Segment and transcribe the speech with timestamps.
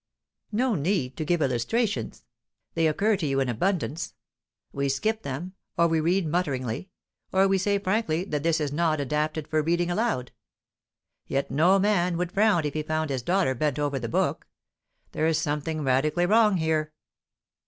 [0.51, 2.25] No need to give illustrations;
[2.73, 4.15] they occur to you in abundance.
[4.73, 6.89] We skip them, or we read mutteringly,
[7.31, 10.31] or we say frankly that this is not adapted for reading aloud.
[11.27, 14.47] Yet no man would frown if he found his daughter bent over the book.
[15.11, 16.93] There's something radically wrong here."